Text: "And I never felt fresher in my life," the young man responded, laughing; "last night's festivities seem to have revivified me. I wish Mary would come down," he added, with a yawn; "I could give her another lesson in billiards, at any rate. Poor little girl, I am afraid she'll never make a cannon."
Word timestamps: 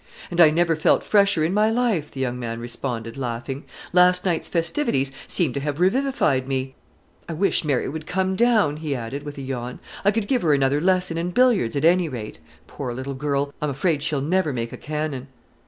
"And 0.31 0.41
I 0.41 0.49
never 0.49 0.75
felt 0.75 1.03
fresher 1.03 1.43
in 1.45 1.53
my 1.53 1.69
life," 1.69 2.09
the 2.09 2.19
young 2.19 2.39
man 2.39 2.59
responded, 2.59 3.17
laughing; 3.19 3.65
"last 3.93 4.25
night's 4.25 4.49
festivities 4.49 5.11
seem 5.27 5.53
to 5.53 5.59
have 5.59 5.79
revivified 5.79 6.47
me. 6.47 6.73
I 7.29 7.33
wish 7.33 7.63
Mary 7.63 7.87
would 7.87 8.07
come 8.07 8.35
down," 8.35 8.77
he 8.77 8.95
added, 8.95 9.21
with 9.21 9.37
a 9.37 9.43
yawn; 9.43 9.77
"I 10.03 10.09
could 10.09 10.27
give 10.27 10.41
her 10.41 10.55
another 10.55 10.81
lesson 10.81 11.19
in 11.19 11.29
billiards, 11.29 11.75
at 11.75 11.85
any 11.85 12.09
rate. 12.09 12.39
Poor 12.65 12.95
little 12.95 13.13
girl, 13.13 13.53
I 13.61 13.65
am 13.65 13.69
afraid 13.69 14.01
she'll 14.01 14.21
never 14.21 14.51
make 14.51 14.73
a 14.73 14.75
cannon." 14.77 15.27